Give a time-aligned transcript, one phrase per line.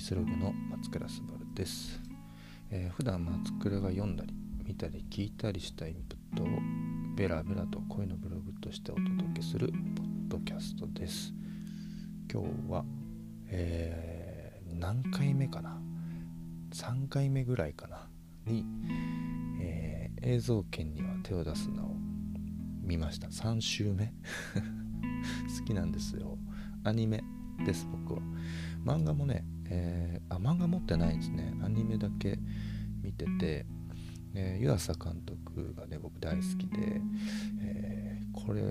[0.00, 2.00] イスログの松倉すばるです、
[2.70, 4.32] えー、普段松倉が読んだり
[4.64, 6.46] 見たり聞いたりしたインプットを
[7.14, 9.76] ベラベラと声のブログとしてお届けするポッ
[10.28, 11.34] ドキャストです。
[12.32, 12.84] 今日は、
[13.48, 15.78] えー、何回目かな
[16.72, 18.08] ？3回目ぐらいかな？
[18.46, 18.64] に、
[19.60, 21.96] えー、映像権には手を出すのを
[22.82, 23.28] 見ました。
[23.28, 24.14] 3週目。
[25.60, 26.38] 好きなんですよ。
[26.84, 27.22] アニメ
[27.66, 28.20] です僕は。
[28.82, 31.54] 漫画もね、えー、あ漫画持ってないんですね。
[31.62, 32.38] アニメだけ
[33.02, 33.66] 見てて、
[34.34, 37.00] えー、湯浅監督がね僕大好きで、
[37.62, 38.62] えー、これ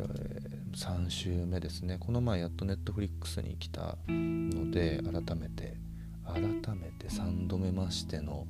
[0.73, 1.97] 3週目ですね。
[1.99, 5.89] この前やっとネットフリックスに来たので改めて。
[6.33, 6.41] 改
[6.75, 8.45] めて3度目ましての、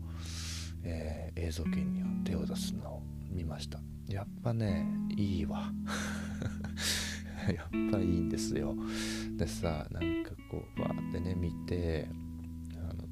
[0.83, 3.79] えー、映像権には手を出すのを見ました。
[4.07, 5.71] やっぱねいいわ。
[7.47, 8.75] やっぱいいんですよ。
[9.37, 12.09] でさなんかこうバーってね見て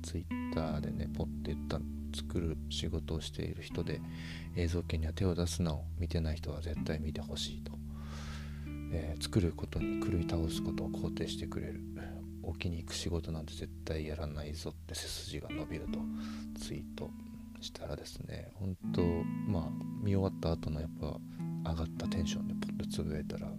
[0.07, 1.81] ツイッターでねポッて言った
[2.15, 3.99] 作る仕事をしている人で
[4.55, 7.73] 映像権には手を出すなを見てない人は絶対見てほしいと、
[8.93, 11.81] えー、作ることに狂い倒すことを肯定してくれる。
[12.43, 15.99] 置きに行く仕事なんて絶対やらないぞって背筋が伸びると。
[16.57, 17.11] ツイート
[17.59, 19.01] したらですね本当
[19.51, 19.63] まあ
[20.01, 21.17] 見終わった後のやっぱ
[21.71, 23.51] 上がったテンションでポッとつぶやいたら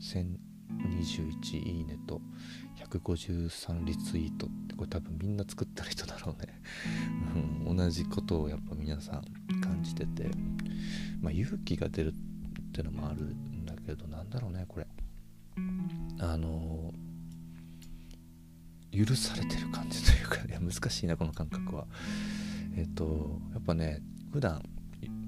[0.00, 2.20] 1021いいねと
[2.88, 6.60] 153リツイートってこれ多分みんな作った人だろうね、
[7.66, 10.30] うん、同じことをやっぱ皆さん感じてて。
[11.20, 14.86] まあ勇気が出るってのもあるんだけどなんだろうねこれ。
[16.18, 16.92] あの
[18.92, 21.86] 許されてる感じというかいや 難しいなこの感覚は。
[22.76, 24.62] えっ、とやっぱね普段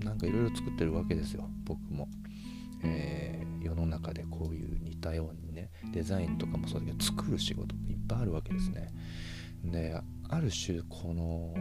[0.04, 2.08] なんかいろいろ作ってるわけですよ僕も。
[2.82, 5.47] えー、世の中でこういう似たように。
[5.62, 8.88] ねデザインとかもそうだけど作る仕事っていっぱいあるわけですね。
[9.64, 11.54] である種この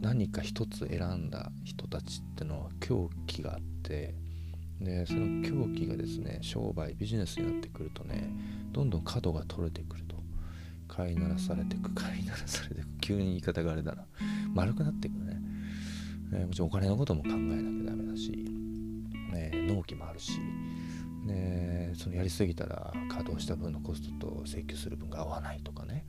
[0.00, 4.14] 何か一つ選んだ人たちってのは狂気があって
[4.80, 8.30] でその狂気がですね商売ビジネスになってくるとね
[8.72, 10.14] どんどん角が取れてくると。
[10.86, 14.06] 飼いならされてく 飼いならされてく急に言い方があれだな。
[14.52, 15.40] 丸くなっていくるね、
[16.32, 18.30] え、もちろんお金のことも考えなきゃダメだし
[19.32, 20.38] ね、納期もあるし、
[21.24, 26.06] ね、そのやりすぎたら稼働した分のコストと請求する分が合わないとかね。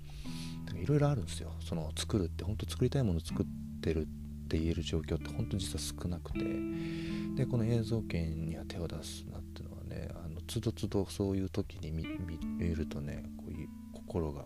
[0.74, 1.54] いろいろあるんですよ。
[1.62, 3.46] その作るって本当作りたいものを作っ
[3.82, 4.06] てるっ
[4.48, 6.40] て言える状況って本当実は少なくて。
[7.36, 14.46] でこの映像権には手を出すなっていうのはねあのつどつどそういう時に見るとねこういう心が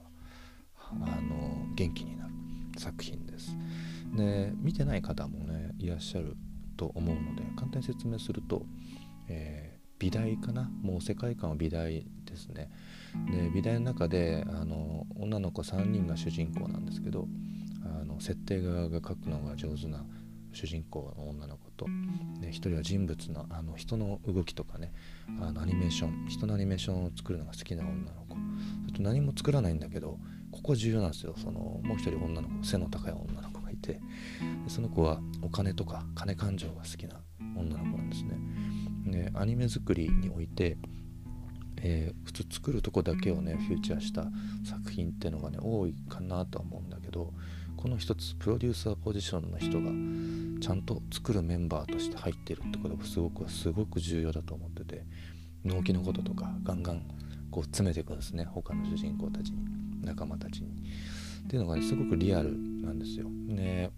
[0.76, 2.34] あの元気になる
[2.78, 3.56] 作品です。
[4.16, 6.36] で見てない方もねいらっしゃる
[6.78, 8.66] と思うので簡単に説明すると、
[9.28, 9.69] えー、
[10.00, 10.70] 美大かな？
[10.82, 12.70] もう世界観は美大ですね。
[13.32, 17.28] で美大の中であの女の子3人が主人公なんですけど
[17.84, 20.06] あの設定側が描くのが上手な
[20.52, 21.86] 主人公の女の子と
[22.42, 24.94] で1人は人物のあの人の動きとかね
[25.42, 28.36] あのアニメーション人のアニメーションを作るのが好きな女の子。
[28.86, 30.18] それと何も作らないんだけど
[30.52, 31.36] ここ重要なんですよ。
[31.38, 34.00] そのもう1人女の子背の高い女の子がいて
[34.68, 37.22] その子はお金とか金感情が好きな
[37.56, 38.38] 女の子なんですね
[39.12, 40.78] でアニメ作りにおいて、
[41.82, 44.28] えー、普通作るとこだけをねフューチャーした
[44.64, 47.34] 作品っていうのがね多いかなとは思うんだけど
[47.78, 49.90] この一つプロデューサーポジションの人が
[50.62, 55.06] ちゃんと作るメンバーとして入ってるってことがすごくすごく重要だと思ってて
[55.64, 57.04] 納期のこととかガンガン
[57.52, 59.60] こう詰めていくんですね他の主人公たちに
[60.04, 60.70] 仲間たちに
[61.46, 63.28] っていうのが、ね、すごくリアルなんですよ。
[63.30, 63.90] ね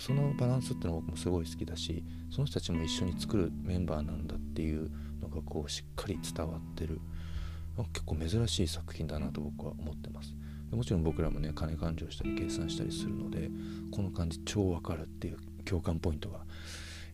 [0.00, 7.00] そのバランスっていうのは僕もすごい好きだしその人たちも一緒に作るメンバーなんだっていうのがこうしっかり伝わってる。
[7.92, 10.34] 結構珍しい作品だなと僕は思ってます。
[10.70, 13.50] もちろん僕らもね金勘定したり計算したりするので
[13.90, 16.40] この感じ超わかるっていう共感ポイントが、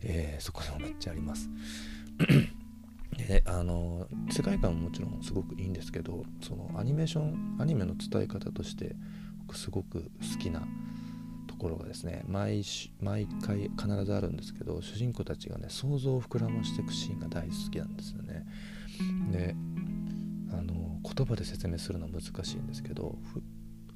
[0.02, 1.50] えー、そこでもめっちゃあります。
[3.16, 8.96] であの世界観ももちろんすごくいいんですけどそのアニメーションアニメの伝え方として
[9.46, 10.66] 僕すごく好きな
[11.64, 12.62] ころがですね毎
[13.00, 18.44] 毎回必ずあるんですけど主人公たちがね想像を膨らましていくシーンが大好きなんですよね。
[19.32, 19.56] で
[20.52, 23.16] あの言葉で説明するのは難しいんですけど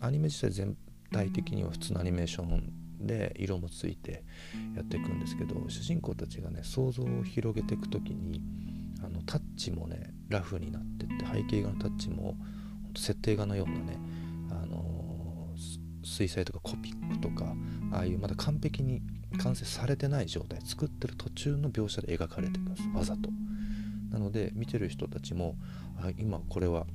[0.00, 0.76] アニメ自体全
[1.12, 2.72] 体的には普通のアニメーション
[3.06, 4.24] で色もついて
[4.74, 8.40] やっていくんですけど主人公たちがね想像を広げていく時に
[9.04, 12.34] あのタッチもねラフになってって背景画のタッチも
[12.96, 13.98] 設定画のようなね
[16.08, 17.54] 水彩とかコピックとか
[17.92, 19.02] ああいうまだ完璧に
[19.42, 23.30] 完成されてない状態作ってる途中の描写で描かれていくんですわざと。
[24.10, 25.56] なので見てる人たちも
[25.98, 26.86] あ今これは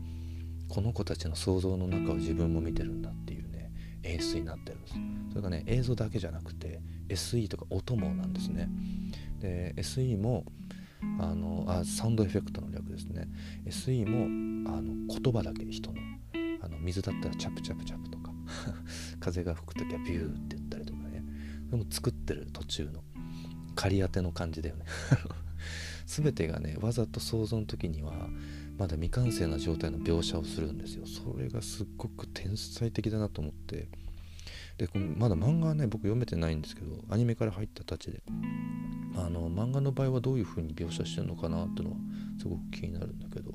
[0.68, 3.71] この子たちの想像の中を自分も見てるんだっていうね
[4.01, 4.95] 演出になってるんです。
[5.30, 8.69] それがね映像だけじゃなくて SE とか音もなんですね。
[9.39, 10.45] で SE も
[11.19, 13.27] あのあサウンドエフェクトの略ですね。
[13.68, 14.07] SE
[14.66, 15.98] もあの言葉だけ人の
[16.62, 18.23] あの水だったらチャプチャプチャプとか
[19.20, 21.24] 風が吹く時はビューって言ったりとかね。
[21.70, 23.04] でも作ってる途中の
[23.76, 24.86] 仮当ての感じだよね。
[26.06, 28.30] 全てがねわざと想像の時には
[28.78, 31.06] まだ未完成な状態の描写をするんですよ。
[31.06, 33.90] それがすっごく天才的だなと思って。
[34.78, 38.24] でこのまだ漫画はね僕読めてないんですけどアニメから入ったたちで。
[39.16, 41.98] あの漫画の場合はどういう風に描写してるのかなっていうのは
[42.40, 43.52] すごく気になるんだけど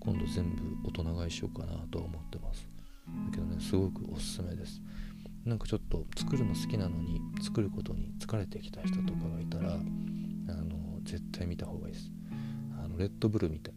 [0.00, 2.71] 今度全部大人買いしようかなとは思ってます。
[3.06, 4.80] だけどねすごくおすすめです。
[5.44, 12.10] なんかちょっと作るの好きなのに作ることに疲れてきた人とかがいたらあの絶対見た方がいいです。
[12.82, 13.74] あのレッドブルみたい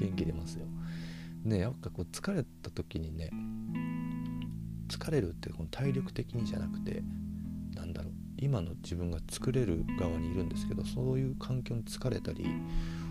[0.00, 0.66] 元気出ますよ。
[1.44, 3.30] ねやっぱこう疲れた時にね
[4.88, 7.02] 疲れるってこの体力的にじゃなくて
[7.74, 12.46] なんだろう今の自分が作れる側にいるんですけどそういう環境に疲れたり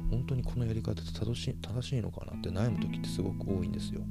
[0.09, 4.01] 本当にこのやり方って正しい正しいのかなって悩む時ってすごく多いんですよ。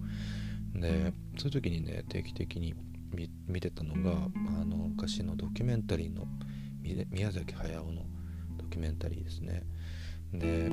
[0.74, 2.74] でそういう時にね定期的に
[3.46, 4.28] 見てたのが
[4.60, 6.26] あの昔のドキュメンタリーの
[7.10, 8.02] 宮崎駿の
[8.58, 9.62] ドキュメンタリーですね。
[10.32, 10.70] で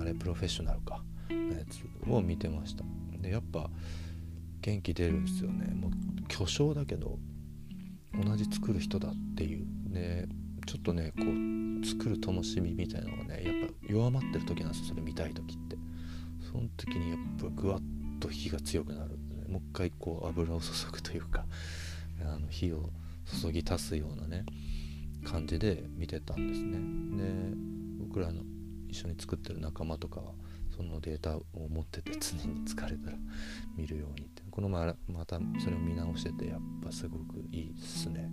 [0.00, 2.84] あれプロフェッショナルかのやつを見てました。
[3.20, 3.70] でやっぱ
[4.62, 5.74] 元気出るんですよね。
[5.74, 5.90] もう
[6.28, 7.18] 巨匠だけど
[8.14, 9.66] 同じ作る人だっていう。
[9.90, 10.26] で
[10.66, 15.76] ちょっとねこう作る灯火みみたいなのがねやっぱ弱まってる時なんですよそれ見たい時って。
[16.50, 17.80] その時にやっぱぐわっ
[18.20, 19.17] と火が強くなる。
[19.48, 21.44] もう一回こう油を注ぐというか
[22.22, 22.90] あの火を
[23.42, 24.44] 注ぎ足すようなね
[25.24, 26.78] 感じで見てたんですね。
[27.16, 27.56] で
[27.98, 28.42] 僕らの
[28.88, 30.32] 一緒に作ってる仲間とかは
[30.74, 33.16] そのデータを持ってて常に疲れたら
[33.76, 38.30] 見るようにってこの前またそれを見直しててやっぱすごくいいですね。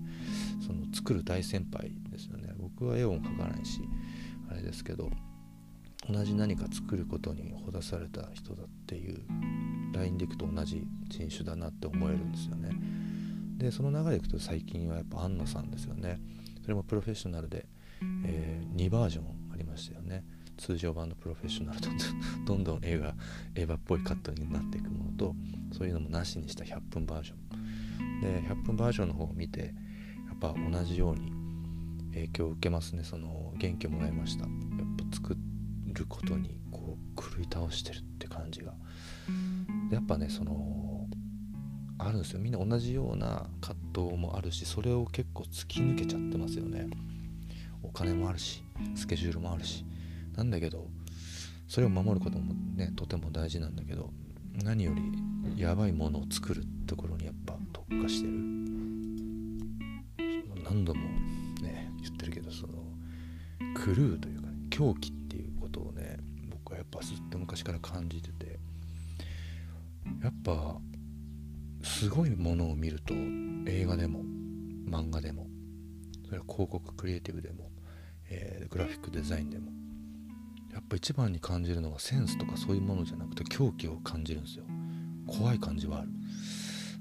[0.65, 2.53] その作る大先輩ですよね。
[2.57, 3.81] 僕は絵を描かないし
[4.49, 5.09] あれですけど
[6.09, 9.21] 同じ何か作ることにほだされた人だっていう
[9.93, 12.69] ラインでいくと同じ人種だなって思えるんですよね。
[13.57, 16.19] でその流れでいくと最近はやっぱアンナさんですよね。
[16.61, 17.65] それもプロフェッショナルで、
[18.25, 20.23] えー、2バージョンありましたよね。
[20.57, 21.89] 通常版のプロフェッショナルと
[22.45, 23.15] どんどん映画
[23.55, 25.35] 映画っぽいカットになっていくものと
[25.71, 28.21] そういうのもなしにした100分バージョン。
[28.21, 29.73] で100分バージョンの方を見て
[30.27, 31.31] やっぱ同じように
[32.13, 33.03] 影響を受けますね。
[33.03, 34.45] その元気をもらいました。
[35.95, 38.73] ることにこう狂い倒してるって感じが。
[39.91, 41.07] やっぱねその
[41.97, 42.39] あるんですよ。
[42.39, 46.87] みんな同じような葛藤もあるしそれを結構突き抜けちゃってますよね。
[47.81, 48.63] お金もあるし
[48.95, 49.85] スケジュールもあるし。
[50.35, 50.89] なんだけど
[51.67, 54.11] それを守ることもねとても大事なんだけど
[54.63, 58.33] 何よりやばいものを作るところにやっぱ特化してる。
[60.65, 61.01] 何度も
[61.61, 62.73] ね言ってるけどその
[63.75, 65.14] クルーというか、ね、狂気っていう
[65.75, 66.17] ことをね
[66.49, 68.59] 僕はやっぱずっと昔から感じてて。
[70.21, 70.77] やっぱ
[71.83, 73.13] すごいものを見ると
[73.67, 74.21] 映画でも
[74.87, 75.47] 漫画でも
[76.25, 77.71] それは広告クリエイティブでも、
[78.29, 79.71] えー、グラフィックデザインでも
[80.73, 84.65] やっぱ一番に感じるのはセンスとかそういうものじゃなくて狂気を感じるんですよ。
[85.27, 86.09] 怖い感じはある。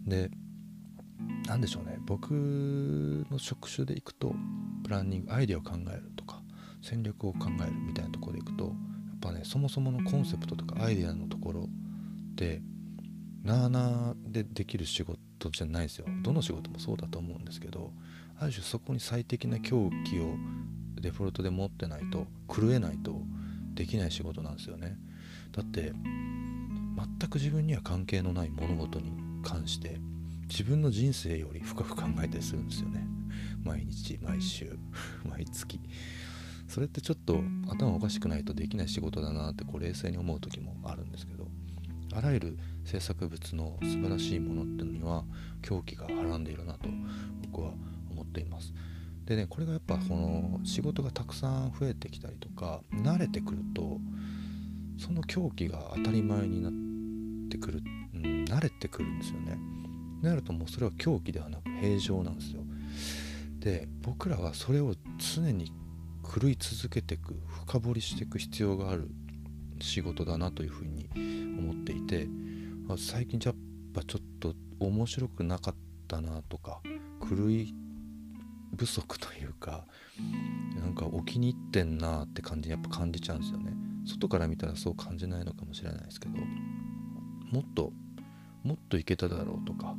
[0.07, 0.31] で
[1.47, 1.99] 何でしょうね。
[2.07, 2.31] 僕
[3.31, 4.35] の職種でいくと
[4.85, 6.24] プランニングアイデアを考えると
[6.85, 8.75] 戦略を考えるみたいなところでいくとやっ
[9.21, 12.61] ぱねそもそものコンセプトとかアイデアのところって
[13.43, 16.07] なあなあでできる仕事じゃないですよ。
[16.23, 17.91] どの仕事もそうだと思うんですけど
[18.38, 20.35] ある種そこに最適な狂気を
[21.00, 23.21] デフォルトで持ってないと狂えないと
[23.75, 24.97] できない仕事なんですよね。
[25.53, 25.93] だって
[27.19, 29.12] 全く自分には関係のない物事に
[29.43, 29.99] 関して
[30.49, 33.07] 自分の人生より深く考えたりするんですよね。
[33.62, 34.79] 毎日毎週
[35.25, 35.81] 毎月。
[36.75, 41.47] それってちょっと頭おかしくないとできない仕事だなってこう冷静に思う時もあるんですけど
[42.12, 45.23] あらゆる制作物の素晴らしいものっていうのには
[45.62, 46.88] 狂気がはらんでいるなと
[47.43, 47.71] 僕は
[48.11, 48.73] 思っています。
[49.25, 54.00] でねこれがやっぱこの仕事がたくさん増えてきたりとか慣れてくると
[54.99, 56.73] その狂気が当たり前になっ
[57.50, 57.83] てくる、
[58.14, 59.57] うん、慣れてくるんですよね。
[60.23, 62.64] なるともうそれは狂気ではなく平常なんですよ。
[63.61, 64.97] で僕らはそれを
[65.37, 65.71] 常に
[66.25, 67.35] 狂い続けていく
[67.66, 69.09] 深掘りしていく必要がある
[69.81, 71.09] 仕事だなというふうに
[71.59, 72.28] 思っていて
[72.97, 73.54] 最近やっ
[73.93, 75.75] ぱちょっと面白くなかっ
[76.09, 76.81] たなとか
[77.28, 77.75] 狂い
[78.76, 79.85] 不足というか
[80.81, 83.73] なんかお気に入ってんなって感じにやっぱ感じちゃうんですよね。
[84.07, 87.93] 外から見たらそう感じないのかもしれないですけどもっと
[88.62, 89.95] もっといけただろうとか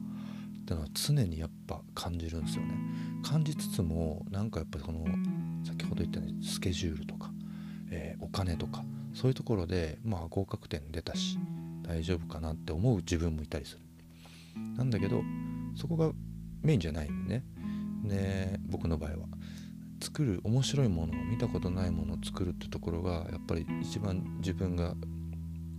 [0.62, 2.75] ってのは常にやっぱ感じるんですよね。
[3.24, 5.05] 感じつつもなんかやっぱこの
[5.65, 7.31] 先ほど言ったようにスケジュールとか、
[7.91, 11.38] えー、お金とかそういうところでまあ合格点出たし
[11.84, 13.81] 大丈夫かなって思う自分もいたりする。
[14.77, 15.22] なんだけど
[15.75, 16.12] そこが
[16.62, 17.43] メインじゃないんでね。
[18.03, 19.17] ね僕の場合は
[20.01, 24.93] 作る面白いものを見たことないものを作るってところがやっぱり一番自分が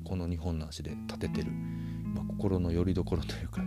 [0.05, 3.62] この日本の足で立ててる、まあ、心の拠り所というか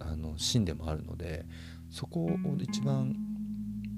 [0.00, 1.44] あの芯でもあるので
[1.90, 3.14] そこを一番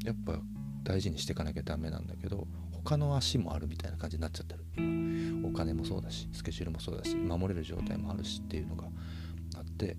[0.05, 0.41] やっぱ
[0.85, 4.65] 大事にしていかなきゃダメなんだけど他の足もあるみたいな感じになっちゃってる。
[4.77, 8.85] 今お金もそうだしスケジュールもそうだし守れる状態もあるしっていうのが
[9.57, 9.97] あって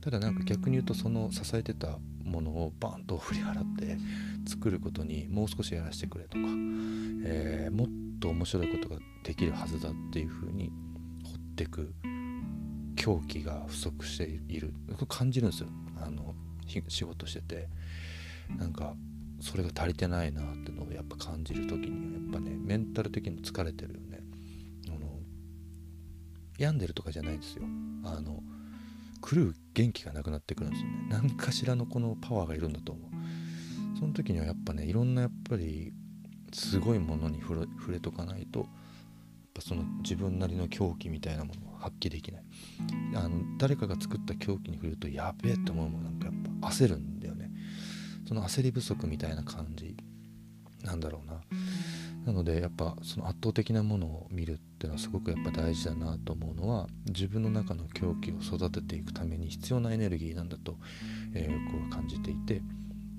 [0.00, 3.98] ただなんか逆に言うとその支えてたものをバンと振り払って
[4.48, 6.38] 作ることにもう少しやらせてくれとか、
[7.24, 7.88] えー、もっ
[8.20, 10.70] と面白いことができるはずだっていうふうに
[11.24, 11.92] 掘ってく
[12.96, 14.72] 狂気が不足している。
[15.08, 15.68] 感じるんですよ。
[16.00, 16.34] あの
[16.88, 17.68] 仕事してて。
[18.58, 18.94] なんか
[19.40, 24.22] それが足りてないなってのをやっぱ感じる時にはやっぱねメンタル的に疲れてるよね。
[24.88, 25.20] あの
[26.58, 27.64] 病んでるとかじゃないんですよ。
[28.04, 28.42] あの
[29.28, 31.06] 狂う元気がなくなってくるんですよね。
[31.10, 33.10] 何かしらのこのパワーがいるんだと思う。
[33.98, 35.92] その時にはやっぱねいろんなやっぱり
[36.52, 38.68] すごいものに触れとかないとやっ
[39.54, 42.44] ぱその自分なりの狂気みたいなものを発揮できない。
[43.14, 47.34] あの誰かが作った狂気に触れるとやべえって思うもんなんかやっぱ焦るんだよ
[48.26, 49.96] その焦り不足みたいな感じ
[50.84, 51.40] なんだろうな
[52.26, 60.76] なのでやっぱその圧倒的なものを見るっていうのはすごくやっぱ大事だなと思うのは自分の中の狂気を育てていくために必要なエネルギーなんだと、
[61.34, 62.62] えー、僕は感じていて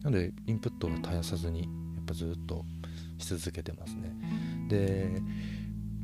[0.03, 1.67] なのでインプットは絶やさずにや
[2.01, 2.65] っぱずっと
[3.17, 4.13] し続けてますね。
[4.69, 5.21] で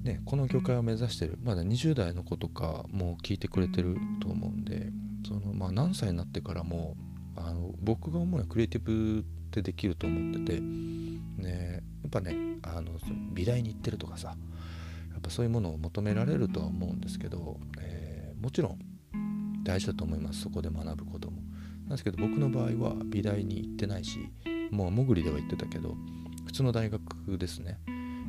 [0.04, 4.92] ね、この業界を目指してるまだ20代の子とかも聞いてくれてると思うんで
[5.26, 6.98] その、まあ、何歳になってからも
[7.36, 12.92] あの僕が思うのはクリエイティブってできると思ってて、ね、やっぱねあの
[13.34, 14.30] 美大に行ってるとかさ
[15.12, 18.80] やっぱそういうものを求められるとは思うんですけど、えー、もちろん
[19.64, 21.42] 大事だと思いますそこで学ぶことも。
[21.84, 24.30] なんですけど僕の場合は美大に行ってないし
[24.72, 25.96] もう潜りでは行ってたけど
[26.46, 27.78] 普通の大学ですね、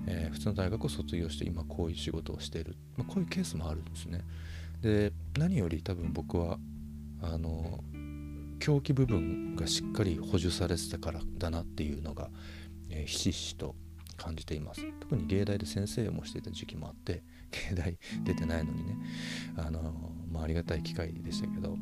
[0.06, 4.22] えー、普通の大学を卒業して今こういう仕事をしている、まあ、こういうケースもあるんですね。
[4.82, 6.58] で何より多分僕は
[7.22, 7.82] あの
[8.64, 12.30] 狂気部分がしっかり補充されてたからだなっていうのが、
[12.88, 13.74] えー、ひしひしと
[14.16, 14.80] 感じています。
[15.00, 17.22] 特に芸大で先生もしていた時期もあって
[17.70, 18.96] 芸大出てないのにね
[19.58, 19.94] あの、
[20.32, 21.76] まあ、ありがたい機会でしたけど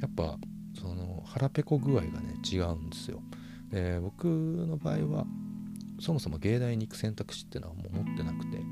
[0.00, 0.38] やっぱ
[0.80, 3.20] その腹ペコ具合がね違うんですよ。
[3.70, 5.26] で僕の場合は
[6.00, 8.62] そもそも芸大に行く選択肢っていうのはもう持ってなくて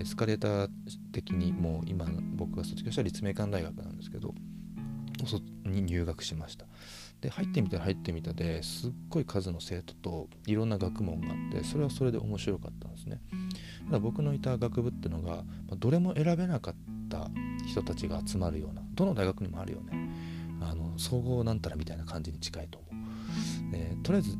[0.00, 0.68] エスカレーター
[1.12, 4.34] 的にもう今僕が卒業した立命館大学なんですけど
[5.64, 6.66] に入学しました。
[7.20, 13.20] で入ってみたら入ってみたですっごい数の生徒といろんな学問があってそれはそれで面白かったんですね。
[13.86, 15.44] ただ僕のいた学部ってのが
[15.78, 16.74] どれも選べなかっ
[17.08, 17.30] た
[17.66, 20.10] 人たちが集まるようなどの大学にもあるよね。
[20.60, 22.88] あの総合なんたらみたいな感じに近いと思
[23.68, 24.36] う、でとりあえず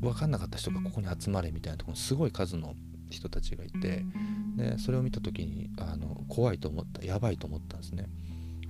[0.00, 2.74] 分かんなかった人がここに集まれみたいなところにすごい数の
[3.10, 4.04] 人たちがいて
[4.56, 8.08] でそれを見た時にあの怖いと思ったやばいと思ったんですね。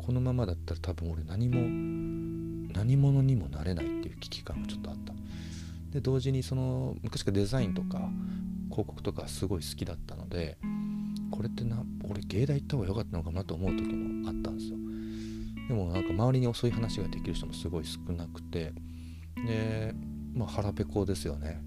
[0.06, 5.12] このままだったら多分俺何も何者にもなれないっていう危機感がちょっとあった。
[5.90, 8.08] で同時にその昔からデザインとか
[8.70, 10.58] 広告とかすごい好きだったので
[11.32, 14.76] これってな俺芸大行った方が良かったのかなと思う時もあったんですよ。
[15.68, 18.72] でもなんか周りに遅い話ができる人もすごい少なくて
[19.44, 19.92] で
[20.34, 21.60] まあ腹ペコですよね。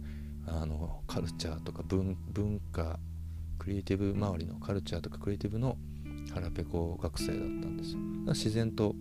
[0.47, 2.15] あのカルチャーとか文
[2.71, 2.99] 化
[3.57, 5.77] クリエイティブ周りのカルチャーとかクリエイティブの
[6.31, 7.99] 腹ペコ学生だったんですよ。
[8.27, 8.95] 自然と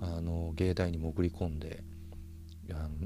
[0.00, 1.84] あの芸大に潜り込んで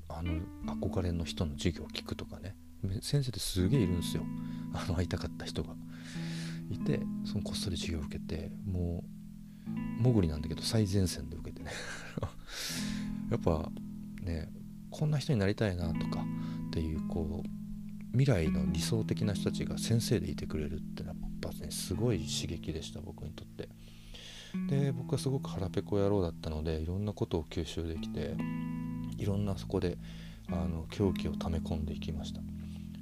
[0.08, 0.40] あの
[0.74, 2.56] 憧れの人の授業を聞くとかね。
[3.00, 4.22] 先生ってすげえいるんですよ。
[4.72, 5.74] あの会いたかった人が。
[6.70, 9.04] いてそのこっそり授業を受けても
[10.00, 11.70] う潜りなんだけど最前線で受けてね。
[13.30, 13.70] やっぱ
[14.22, 14.50] ね
[14.90, 16.24] こんな人になりたいなとか
[16.68, 17.48] っていうこう
[18.12, 23.68] 未来の理想的な人たちが先生でいてくれるってやっぱねすごい刺激でした僕にとって。
[24.68, 28.34] で僕はすごく腹ペコ野郎だったのでいろんなことを吸収できて
[29.18, 29.98] いろんなそこで
[30.48, 32.40] あの狂気を溜め込んでいきました。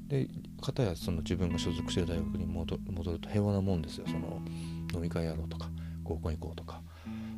[0.09, 0.29] で
[0.61, 4.07] 片やその自分が所属してる大学に戻ると平和なもんですよ。
[4.07, 4.43] その
[4.93, 5.71] 飲み会やろうとか
[6.03, 6.83] 合コン行こうとか。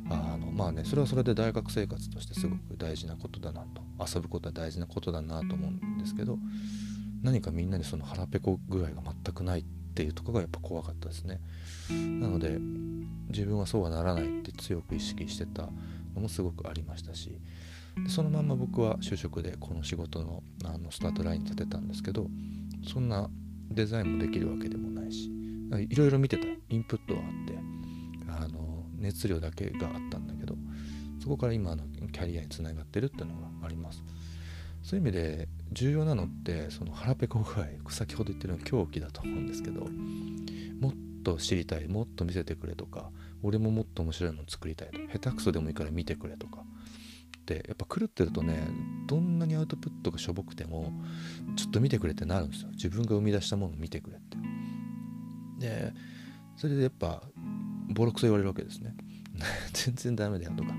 [0.09, 3.81] あのまあねそれはそれで大学生活としてすごく大事なことだなと。
[3.99, 6.37] 遊ぶことは大事なことだなと思うんですけど
[7.23, 9.63] 何かみんなにその腹ペコ具合が全くないっ
[9.97, 11.41] ていうとこがやっぱ怖かったですね。
[11.89, 12.59] なので
[13.29, 15.63] 自分はそうはならないって強く意識してた
[16.13, 17.39] のもすごくありましたし
[18.07, 22.27] そのまま僕は就職でこの仕事のあのスタートラインに立てたんですけど
[22.87, 23.29] そんな
[23.71, 25.31] デザインもできるわけでもないし
[25.89, 26.45] いろいろ見てた。
[26.69, 27.57] インプットはあって
[28.43, 30.55] あの熱量だけがあったんだけど
[31.21, 34.03] そこから今のキャリアにつながってるっていうのがあります。
[34.87, 40.93] そういう意味で重要なのってその腹ペコ具合先ほど言ってるような狂気だと思うんですけどもっ
[41.25, 43.11] と知りたいもっと見せてくれとか
[43.43, 48.65] 俺ももっと面白いの作りたいと下手くそでもいいから見てくれとかってやっぱ狂ってるとね
[49.07, 50.93] どんなにアウトプットがしょぼくても
[51.57, 52.69] ちょっと見てくれってなるんですよ。
[52.71, 54.37] 自分が生み出したものを見てくれって。
[55.59, 55.93] で
[56.55, 57.23] それでやっぱ
[57.89, 58.95] ボロクソ言われるわけですね。
[59.73, 60.73] 全然ダメだよとか、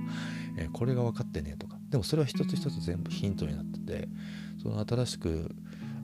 [0.56, 4.08] えー、これが分かってねとかでもそれは一つ一つ全部ヒントになってて
[4.62, 5.54] その新しく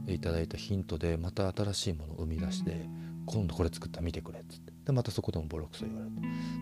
[0.06, 2.86] いただいたヒントでまた新しいものを生み出して
[3.26, 4.72] 今度これ作った見てくれっつって。
[4.84, 6.12] でまたそこでもボロクソ言われて。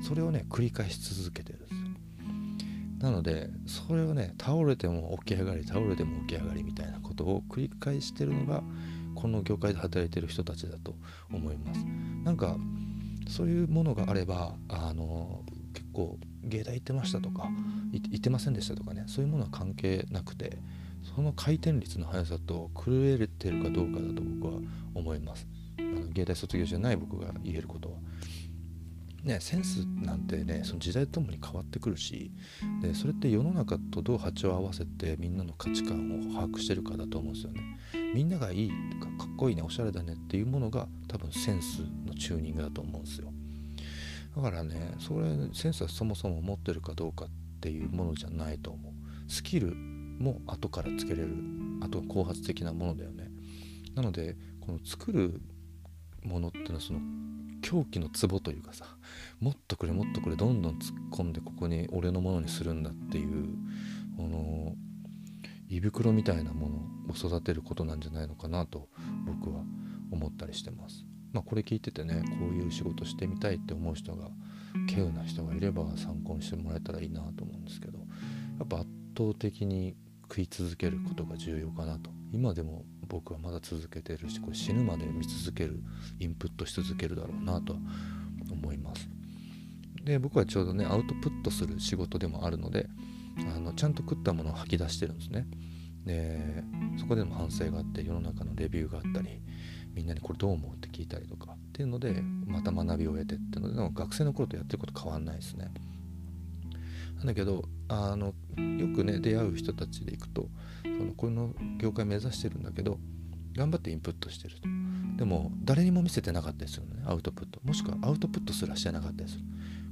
[0.07, 1.79] それをね繰り返し続けてるんですよ。
[3.01, 8.63] なのでそれをね倒れても起き上がり倒れても起き上がりみたいなことを繰り返してるのが
[9.17, 10.95] この業界で働いてる人たちだと
[11.33, 11.85] 思います。
[12.25, 12.57] なんか
[13.29, 15.43] そういうものがあればあの
[15.75, 17.49] 結構芸大行ってましたとか
[17.93, 20.59] 行ってませんでしたとかねそういうものは関係なくて
[21.15, 24.61] その回転率の速さと狂えてるかどうかだと僕は
[24.95, 25.47] 思います
[25.79, 27.97] あの芸大卒業じゃない僕が言えることは
[29.25, 32.33] ね、センスなんてねその時代とともに変わってくるし
[32.81, 37.61] でそれって世の中とどう波長を合わせてみんなの価値観を把握してるかだと思うんですよね。
[38.15, 43.33] みんながいいとかかっこいいねおしゃれだねっていうものが多分センスのチューニングだと思うんですよ。
[44.37, 47.29] だからねそれセンスはそもそも持ってるかどうかっ
[47.61, 48.93] ていうものじゃないと思う。
[49.31, 51.35] スキルも後からつけれる
[51.83, 53.31] あと後発的なものだよね。
[53.95, 55.41] なのでこの作る
[56.23, 57.01] ものっていうのはその
[57.61, 58.85] 狂気のツボというかさ
[59.41, 63.49] もっとくれもっとくれどんどん突っ込んでここに俺のものにするんだっていう
[64.17, 64.75] この
[65.69, 66.77] 胃袋みたいなもの
[67.13, 68.89] を育てることなんじゃないのかなと
[69.25, 69.63] 僕は
[70.11, 71.05] 思ったりしてます。
[71.33, 74.29] まあこれ聞いててねこういう仕事してみたいって思う人が
[74.89, 78.05] 稀有な人がいれば参考にしてもらえたらいいなと思うんですけどや
[78.65, 82.11] っぱ圧倒的に食い続けることが重要かなと。
[82.33, 85.83] 今でも僕はまだ続けてるしこれ死ぬまで見続ける
[86.19, 87.77] インプットし続けるだろうなと
[88.51, 89.07] 思います。
[90.03, 92.89] で僕はちょうどねアウトプットする仕事でもあるので
[93.55, 95.47] あのちゃんと食ったものを吐き出してるんですね。
[96.07, 96.65] で
[96.99, 99.43] そこでも反省があって世の中のレビューがあったり
[99.95, 105.71] みんなにこれどう思うって聞いたりとかっていうのでまた学びを得てっていうので学生の頃とやってること変わんないですね。
[107.19, 108.33] なんだけどあのよ
[108.95, 110.49] くね出会う人たちでいくと
[110.83, 112.99] そのこの業界目指してるんだけど
[113.55, 114.69] 頑張ってインプットしてると。
[115.17, 117.61] でも誰にも見せてなかったりするのねアウトプット。
[117.65, 119.43] もしくはアウトプットすらしてなかったりする。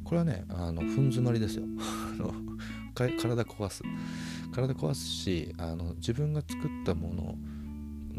[0.05, 1.65] これはねあの踏ん詰まりですよ。
[2.95, 3.83] 体壊す。
[4.53, 7.39] 体壊すしあの自分が作ったもの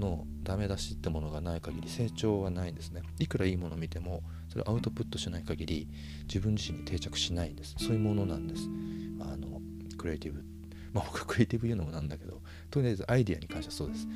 [0.01, 3.03] のダメ出しってものがない限り成長はないんですね。
[3.19, 5.87] いくらいいものを見てもそれをアウトプットしない限り
[6.23, 7.75] 自分自身に定着しないんです。
[7.77, 8.67] そういうものなんです。
[9.21, 9.61] あの
[9.97, 10.43] クリエイティブ
[10.91, 14.07] まあ僕は クリエイティブ言うのもなんだけどとりあえずアイディアに関してはそうです。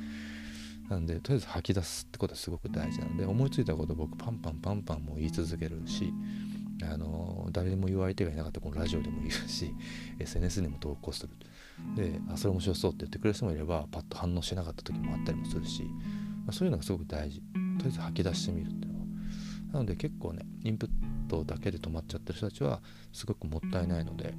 [0.88, 6.12] なんでとりあえず吐き出すってことはすごく大事なので思いついたことを僕パンパンパンパンも言い続けるし
[6.82, 9.74] あの誰にも言う相手がいなかったこのラジオでも言うし
[10.20, 11.30] SNS にも投稿する。
[11.94, 15.90] であそれ面白そうって言ってくれる人もいればパッと反応しなかった時もあったりもするし、ま
[16.48, 17.40] あ、そういうのがすごく大事。
[17.40, 19.06] とりあえず吐き出してみるっていうのは。
[19.72, 20.90] なので結構ねインプッ
[21.28, 22.80] トだけで止まっちゃってる人たちは
[23.12, 24.34] すごくもったいないので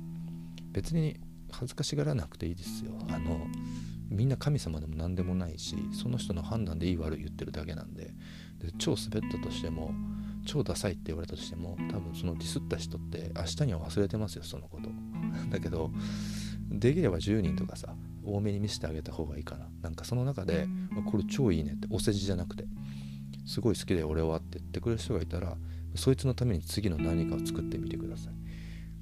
[0.72, 1.20] 別に
[1.52, 2.92] 恥ずかしがらなくていいですよ。
[3.10, 3.48] あの
[4.10, 8.14] みんな神様でも何でもないしその人の判断でいい悪い言ってるだけなんで。
[8.60, 9.92] で超滑ったとしても
[10.46, 14.90] 超ダサいって言われたとしても多分そのディスった人って明日には忘れてますよそのこと。
[15.52, 15.92] だけど
[16.70, 19.68] できれば10人とかさ多めに見せてあげた方がいいかな。
[19.82, 22.66] なんかその中で、まこれ超いいねってお世辞じゃなくて
[23.46, 25.56] すごい好きで俺はって言ってくれる人がいたら
[25.96, 28.34] そいつのために次の何かを作ってみてください。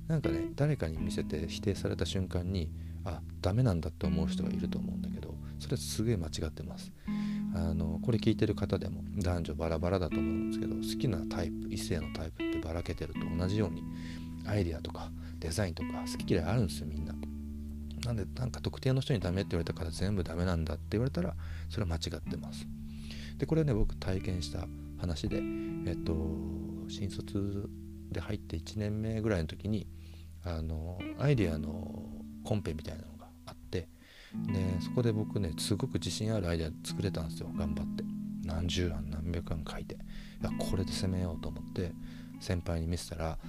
[0.08, 2.72] なんかね誰かに見せて否定された瞬間に
[3.04, 6.92] あダメなんだって思う人がいると思うんだけどそれはすげえ間違ってます。
[7.56, 13.82] あのこれ聞いてる方でも男女バラバラだと思うんですけど好きなタイプ異性のタイプってばらけてると同じように
[14.46, 17.16] アイデアとかデザインとか好き嫌いあるんですよみんな
[18.06, 21.34] なんでなんか特定の人にダメって言われたから全部ダメなんだって言われたら
[21.70, 22.68] それは間違ってます。
[23.38, 25.42] でこれはね僕体験した話で
[25.88, 26.14] えっと
[26.88, 27.70] 新卒
[28.12, 29.88] で入って1年目ぐらいの時に
[30.44, 32.06] あのアイデアの
[32.44, 33.90] コンペみたいなのがあって
[34.48, 38.04] でそこで僕ねすごく自信あるアイデア作れたんですよ頑張って。
[38.46, 39.96] 何十案何百案書いて。
[39.96, 39.98] い
[40.44, 41.92] やこれで攻めようと思って
[42.40, 43.40] 先輩に見せたら、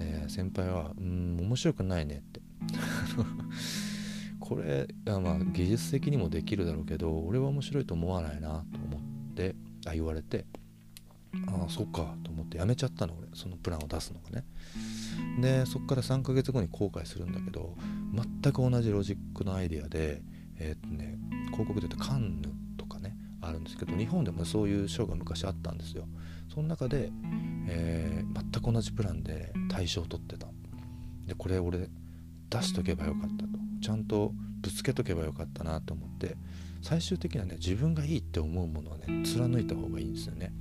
[0.00, 2.40] えー、先輩は「うん面白くないね」って。
[4.50, 9.54] これまあ技術的にもできるだろうけど俺は面白いと思わないなと思って
[9.86, 10.44] あ言われて
[11.46, 14.44] ああそっかと思ってやめちゃったの俺そのプランを出すのがね。
[15.40, 17.76] でそっから3ヶ月後に後悔するんだけど
[18.42, 20.20] 全く同じロジックのアイデアで
[20.58, 21.16] えー、っとね
[21.52, 26.08] 広告で言うとカンヌとかねあるんですけど日本でもそういう賞が昔あったんですよ。
[26.52, 27.12] その中で、
[27.68, 30.48] えー、全く同じプランで大賞を取ってた。
[31.28, 31.88] でこれ俺
[32.50, 33.69] 出しとけばよかったと。
[33.80, 36.36] ちゃんとぶつけとけばよかったなと思って
[36.82, 40.52] 最終的にはね自分がいいって思うものはね貫いた方がいいんですよね。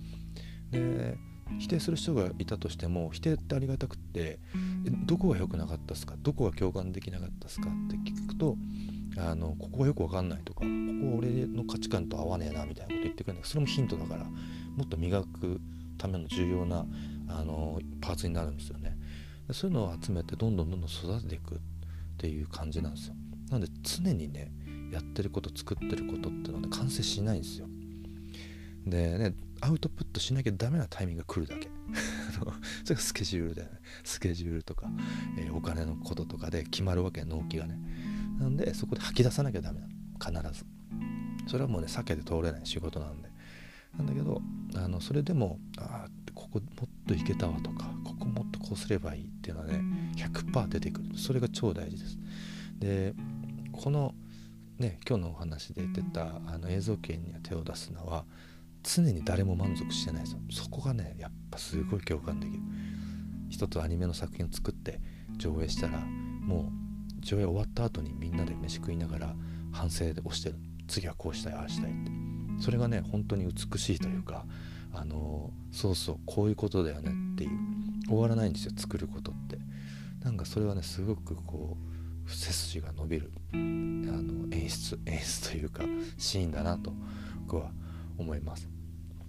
[0.72, 1.18] で
[1.60, 4.40] 否定する人がいたとしても否定ってありがたくって
[5.08, 6.16] どこが良くなかったですか？
[6.20, 8.56] どこが共感できなかったですかって聞くと
[9.18, 15.60] あのここがよく分かんないとかここは俺の価値観と合わねえなみたいなこと言ってくるんだけどそれもヒントだからもっと磨く
[15.98, 16.86] ための重要な
[17.28, 18.96] あのパーツになるんですよね。
[19.52, 21.58] そういうのを集めてどんどんどんどん育てていくっ
[22.20, 23.16] ていう感じなんですよ。
[23.50, 24.52] なので常にね
[24.92, 27.68] やってること作ってることっていうのは、ね、完成しないんですよ。
[28.86, 31.70] でねアウトプットしなきゃダメなタイミングが来るだけ。
[32.84, 33.80] それがスケジュールだよね。
[34.04, 34.90] スケジュールとか、
[35.38, 37.78] えー、お金のこととかで決まるわけ納期がね。
[38.40, 40.44] なんでそこで吐き出さなきゃダメなの。
[40.44, 40.66] 必ず。
[41.48, 43.30] それはもうね避けて通れない仕事なんで。
[43.98, 44.42] なんだけど
[44.76, 49.82] あのそれでもあここもっといけたわとかここもっとこうすればいいっていうのはね
[50.20, 52.18] 100%出てくるそれが超大事です。
[52.80, 53.14] で
[53.72, 54.14] この
[54.78, 58.26] ね今日のお話で出たあの映像系には手を出すのは
[58.84, 60.40] 常に誰も満足してないですよ。
[60.52, 62.60] そこがねやっぱすごい共感できる。
[63.50, 65.02] 一つアニメの作品を作って
[65.38, 66.72] 上映したらも
[67.18, 69.36] う上映終わった後にみんなで飯食いながら
[69.72, 70.56] 反省で押してる。
[70.88, 72.12] 次はこうしたいああしたいって。
[72.60, 74.46] それがね本当に美しいというか
[74.94, 77.52] あのそうそうこういうことだよねっていう。
[78.08, 79.60] 終わらないんですよ作ることって。
[80.24, 81.78] なんかそれはねすごくこ
[82.28, 85.84] う背筋が伸びるあの演出 演出というか
[86.18, 86.94] シーンだなと
[87.42, 87.72] 僕は
[88.18, 88.68] 思います。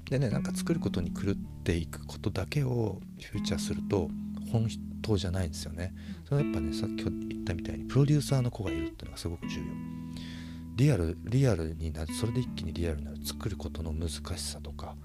[0.09, 4.11] でねなんか作ることに狂っていくことだけをフューチャーすると
[4.51, 4.69] 本
[5.03, 5.95] 当じゃないんですよね。
[6.25, 9.65] それはやっぱねさっき言ったみたいにプロデューサーの子がいるっていうのがすごく重要。
[10.77, 14.97] リアルリアルになるそれで一気にリアルになる作ることの難しさとか、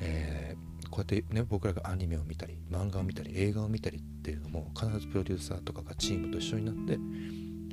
[0.00, 7.00] えー、こうやってね僕らがアニメを見たり漫画を見たり映画を見たりっていうのも必ずプロデューサーとかがチームと一緒になって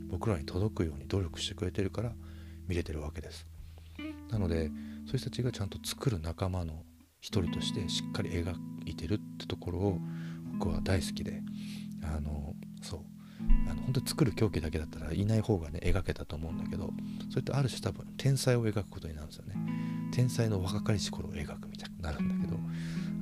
[0.09, 2.13] 僕らに届くように努力してくれてるから
[2.67, 3.45] 見れてるわけです。
[4.31, 6.81] なのでそういう人たちがちゃんと作る仲間の
[7.19, 8.55] 一人としてしっかり描
[8.87, 9.99] いてるってところを
[10.53, 11.43] 僕は大好きで
[12.03, 12.99] あのそう
[13.69, 16.89] あの本当に作る狂気だけだったらいない方がね描けたと思うんだけど
[17.29, 19.55] それってある種多分天才を描くことになるんですよね。
[20.11, 22.59] 天才の若かりし頃を描くみたいになるんだけど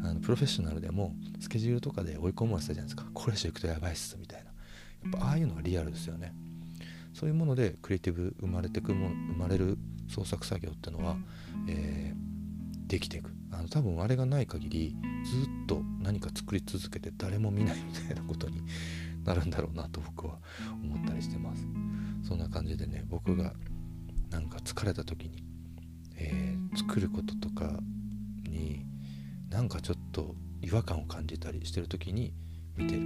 [0.03, 3.05] あのプロフェッショナルでもスケジュールとかで追い込まれてたじゃないですか。
[3.13, 4.45] これ以上いくとやばいっすみたいな。
[5.11, 6.33] やっぱああいうのはリアルですよね。
[7.13, 11.17] そういうものでクリエイティブ生まれてくも生まれる創作作業ってのは、
[11.67, 13.31] えー、できていく。
[13.51, 18.61] あの多分あれがない限りずっと何か作り続けて誰も見ないみたいなことに
[19.25, 20.37] なるんだろうなと僕は
[20.83, 21.65] 思ったりしてます。
[22.23, 23.53] そんな感じでね僕が
[24.29, 25.43] なんか疲れた時に、
[26.15, 27.79] えー、作ることとか
[28.43, 28.85] に
[29.49, 32.33] なんかちょっと違和感を感じたりしてる時に
[32.77, 33.01] 見てる。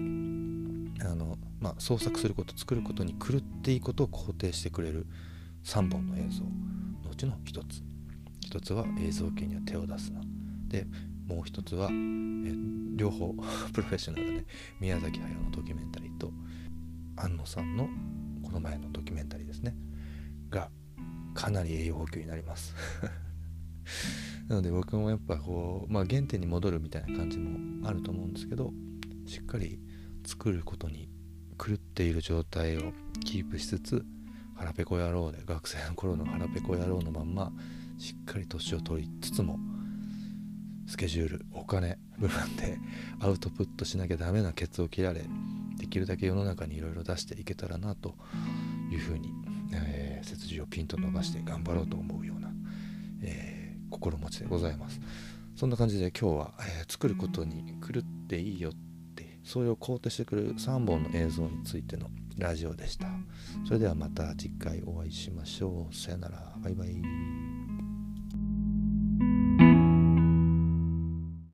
[1.10, 5.06] あのまあ創作すること作ることに狂っていいことを肯定してくれる
[5.64, 7.84] 3本の映像のうちの1つ。
[8.50, 10.22] 1つは映像系には手を出すな。
[10.68, 10.86] で
[11.28, 12.54] もう1つは、え
[12.96, 13.34] 両方
[13.74, 14.46] プロフェッショナルだね。
[14.80, 16.32] 宮崎駿のドキュメンタリーと
[17.16, 17.88] 安野さんの
[18.44, 19.76] この前のドキュメンタリーですね。
[20.50, 20.70] が
[21.34, 22.76] かなり栄養補給になります。
[24.48, 28.72] なので僕もやっぱこうまあ原点に戻るみたいな感じもあると思うんですけど
[29.26, 29.80] しっかり
[30.26, 31.10] 作ることに
[31.58, 32.92] 狂っている状態を
[33.24, 34.06] キープしつつ
[34.56, 37.52] 腹ペコ野郎で学生の頃の腹ペコ野郎のまんま
[37.98, 39.58] しっかり年を取りつつも
[40.88, 42.78] スケジュールお金部分で
[43.20, 45.22] アウトプットしなきゃダメなケツを切られ
[45.78, 48.16] できるだけ世の中にいろいろ出していけたらなと
[48.92, 49.34] いうふうに、
[49.74, 52.43] えー、背筋をピンと伸ばして頑張ろうと思うような、
[53.94, 55.00] 心持ちでございます。
[55.56, 58.74] そんな感じで今日は、えー、作ることに狂っていいよっ
[59.16, 63.08] てそれを肯定してくる3本の映像についてのラジオでした。
[63.66, 65.96] それではまた次回お会いしましょう。
[65.96, 66.54] さよなら。
[66.58, 67.63] バイバイ。